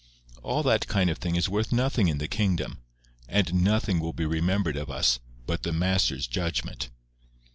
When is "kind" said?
0.87-1.11